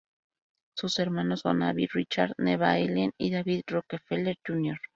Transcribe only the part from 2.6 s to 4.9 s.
Eileen, y David Rockefeller Jr.